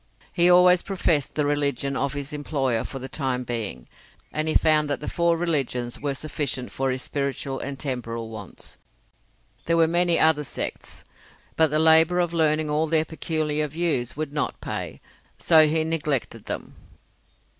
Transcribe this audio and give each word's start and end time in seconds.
He 0.33 0.49
always 0.49 0.81
professed 0.81 1.35
the 1.35 1.45
religion 1.45 1.95
of 1.95 2.13
his 2.13 2.33
employer 2.33 2.83
for 2.83 2.97
the 2.97 3.07
time 3.07 3.43
being, 3.43 3.87
and 4.31 4.47
he 4.47 4.55
found 4.55 4.89
that 4.89 5.11
four 5.11 5.37
religions 5.37 5.99
were 5.99 6.15
sufficient 6.15 6.71
for 6.71 6.89
his 6.89 7.03
spiritual 7.03 7.59
and 7.59 7.77
temporal 7.77 8.31
wants. 8.31 8.79
There 9.65 9.77
were 9.77 9.87
many 9.87 10.17
other 10.17 10.43
sects, 10.43 11.03
but 11.55 11.67
the 11.69 11.77
labour 11.77 12.17
of 12.17 12.33
learning 12.33 12.67
all 12.67 12.87
their 12.87 13.05
peculiar 13.05 13.67
views 13.67 14.17
would 14.17 14.33
not 14.33 14.59
pay, 14.59 15.01
so 15.37 15.67
he 15.67 15.83
neglected 15.83 16.45
them. 16.45 16.73